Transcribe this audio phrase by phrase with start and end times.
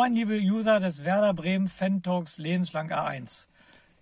[0.00, 3.48] Moin, liebe User des Werder Bremen Fan Talks Lebenslang A1.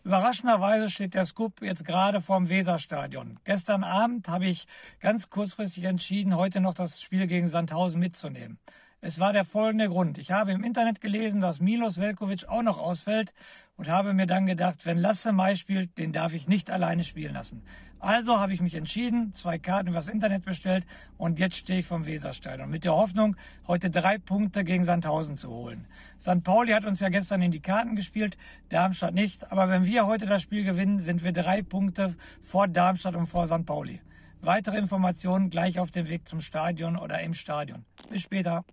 [0.05, 3.41] Überraschenderweise steht der Scoop jetzt gerade vorm Weserstadion.
[3.43, 4.69] Gestern Abend habe ich
[5.01, 8.61] ganz kurzfristig entschieden, heute noch das Spiel gegen Sandhausen mitzunehmen.
[9.01, 10.19] Es war der folgende Grund.
[10.19, 13.33] Ich habe im Internet gelesen, dass Milos Velkovic auch noch ausfällt
[13.77, 17.35] und habe mir dann gedacht, wenn Lasse Mai spielt, den darf ich nicht alleine spielen
[17.35, 17.63] lassen.
[18.01, 20.85] Also habe ich mich entschieden, zwei Karten übers Internet bestellt
[21.17, 23.37] und jetzt stehe ich vom Weserstadion mit der Hoffnung,
[23.69, 25.87] heute drei Punkte gegen Sandhausen zu holen.
[26.21, 26.43] St.
[26.43, 28.37] Pauli hat uns ja gestern in die Karten gespielt,
[28.69, 33.15] Darmstadt nicht, aber wenn wir heute das Spiel gewinnen, sind wir drei Punkte vor Darmstadt
[33.15, 33.65] und vor St.
[33.65, 34.01] Pauli.
[34.41, 37.85] Weitere Informationen gleich auf dem Weg zum Stadion oder im Stadion.
[38.11, 38.65] Bis später.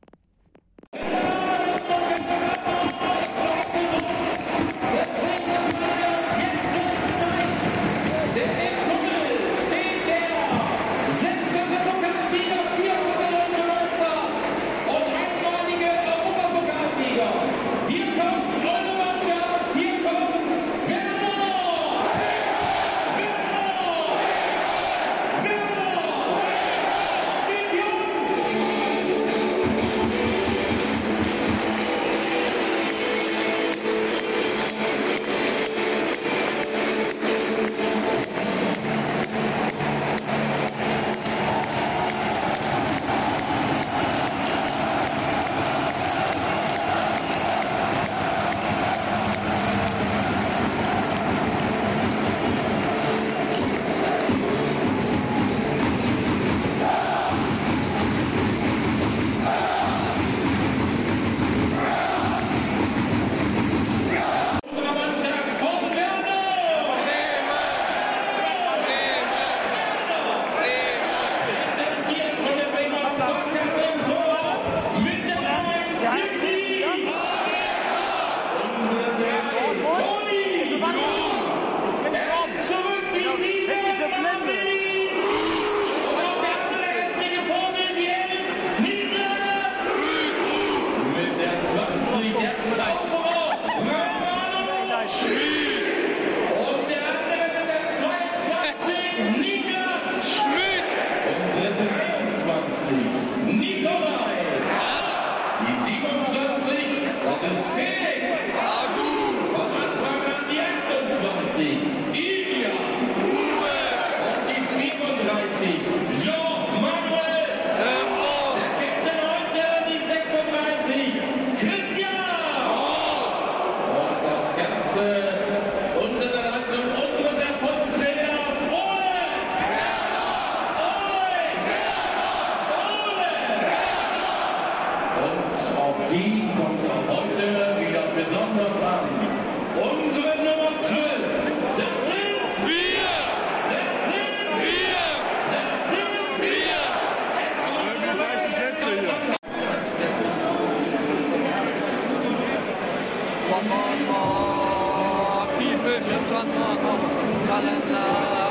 [153.56, 155.48] one more, more.
[155.58, 157.46] People, just want more, more.
[157.46, 158.45] Salad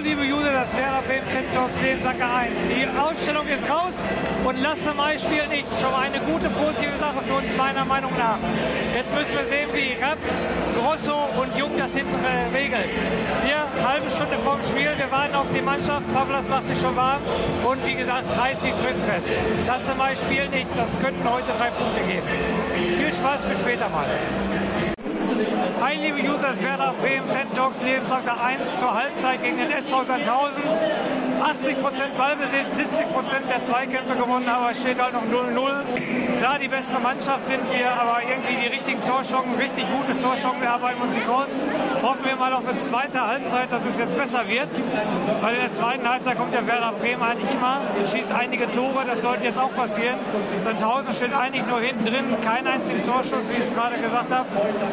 [0.00, 2.54] Liebe User des Werder Bremen Fan Talks Lebensacke 1.
[2.70, 3.94] Die Ausstellung ist raus
[4.44, 5.66] und Lasse Mai spielt nicht.
[5.82, 8.38] Schon mal eine gute, positive Sache für uns meiner Meinung nach.
[8.94, 10.18] Jetzt müssen wir sehen, wie Rapp,
[10.78, 12.88] Grosso und Jung das hinten äh, regeln.
[13.42, 16.06] Wir, halbe Stunde vorm Spiel, wir warten auf die Mannschaft.
[16.14, 17.20] Pavlas macht sich schon warm
[17.68, 19.26] und wie gesagt, heiß wie Frittenfest.
[19.66, 22.26] Lasse Mai spielt nicht, das könnten heute drei Punkte geben.
[22.76, 24.06] Viel Spaß, bis später mal.
[25.38, 30.64] Hi, liebe Users, Werder Bremen, Fan Talks, Lebensakte 1 zur Halbzeit gegen den SV Sandhausen.
[31.42, 36.38] 80% Ballbesitz, 70% der Zweikämpfe gewonnen, aber es steht halt noch 0-0.
[36.38, 40.70] Klar, die bessere Mannschaft sind wir, aber irgendwie die richtigen Torchancen, richtig gute Torchancen, wir
[40.70, 41.56] arbeiten uns nicht raus.
[42.02, 44.68] Hoffen wir mal auf eine zweite Halbzeit, dass es jetzt besser wird,
[45.40, 49.04] weil in der zweiten Halbzeit kommt der Werder Bremen eigentlich immer und schießt einige Tore,
[49.06, 50.18] das sollte jetzt auch passieren.
[50.60, 54.46] Sandhausen steht eigentlich nur hinten drin, kein einzigen Torschuss, wie ich es gerade gesagt habe.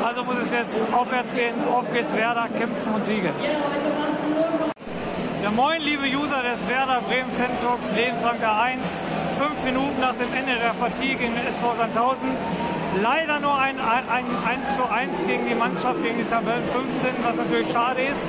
[0.06, 3.32] Also muss es jetzt aufwärts gehen, auf geht's Werder, kämpfen und siegen.
[5.46, 9.06] Ja, moin, liebe User des Werder Bremen Fan Talks Lebensanker 1.
[9.38, 12.34] Fünf Minuten nach dem Ende der Partie gegen den SV Sandhausen.
[13.04, 17.14] Leider nur ein, ein, ein 1 zu 1 gegen die Mannschaft, gegen die Tabellen 15,
[17.22, 18.26] was natürlich schade ist.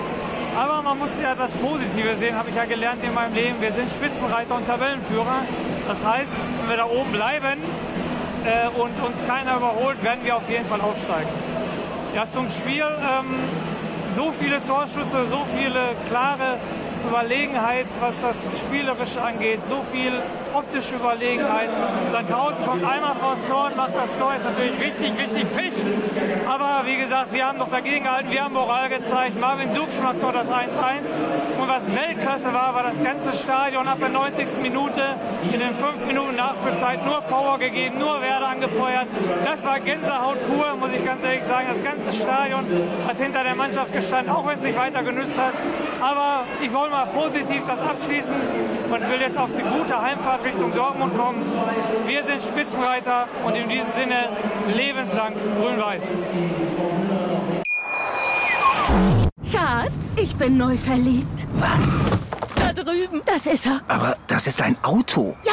[0.60, 3.62] Aber man muss ja das Positive sehen, habe ich ja gelernt in meinem Leben.
[3.62, 5.40] Wir sind Spitzenreiter und Tabellenführer.
[5.88, 7.64] Das heißt, wenn wir da oben bleiben
[8.44, 11.32] äh, und uns keiner überholt, werden wir auf jeden Fall aufsteigen.
[12.14, 13.40] Ja, zum Spiel ähm,
[14.16, 16.56] so viele Torschüsse, so viele klare
[17.06, 20.12] Überlegenheit, was das Spielerische angeht, so viel
[20.54, 21.68] optische Überlegenheit.
[22.10, 25.74] Sandhausen kommt einmal vors Tor und macht das Tor, ist natürlich richtig, richtig Pech.
[26.48, 29.38] Aber wie gesagt, wir haben noch dagegen gehalten, wir haben Moral gezeigt.
[29.38, 31.12] Marvin Duksch macht noch das 1-1.
[31.60, 34.62] Und was Weltklasse war, war das ganze Stadion ab der 90.
[34.62, 35.02] Minute
[35.52, 39.08] in den 5 Minuten Nachspielzeit nur Power gegeben, nur Werder angefeuert.
[39.44, 41.67] Das war Gänsehaut pur, muss ich ganz ehrlich sagen.
[41.73, 42.64] Das ganze Stadion
[43.06, 45.52] hat hinter der Mannschaft gestanden, auch wenn es nicht weiter genützt hat.
[46.00, 48.34] Aber ich wollte mal positiv das abschließen
[48.90, 51.43] und will jetzt auf die gute Heimfahrt Richtung Dortmund kommen.
[52.06, 54.28] Wir sind Spitzenreiter und in diesem Sinne
[54.75, 56.12] lebenslang grün-weiß.
[59.50, 61.46] Schatz, ich bin neu verliebt.
[61.55, 61.99] Was?
[62.56, 63.23] Da drüben.
[63.25, 63.81] Das ist er.
[63.88, 65.37] Aber das ist ein Auto.
[65.44, 65.52] Ja,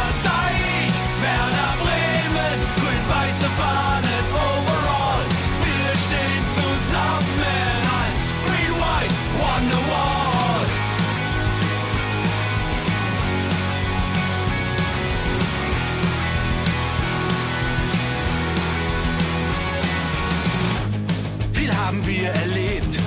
[21.91, 22.97] Haben wir erlebt,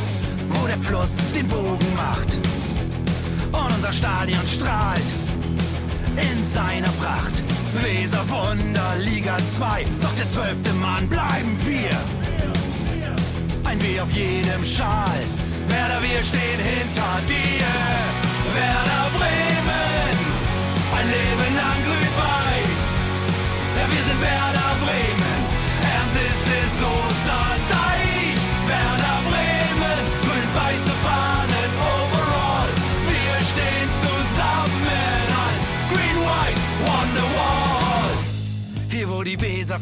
[0.51, 2.35] wo der Fluss den Bogen macht.
[3.51, 5.11] Und unser Stadion strahlt
[6.17, 7.43] in seiner Pracht.
[7.81, 11.97] Weser Wunder, Liga 2, doch der zwölfte Mann bleiben wir.
[13.65, 15.21] Ein W auf jedem Schal,
[15.69, 17.67] Werder, wir stehen hinter dir.
[18.55, 20.17] Werder Bremen,
[20.99, 22.24] ein Leben lang grün-weiß.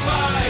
[0.00, 0.49] goodbye.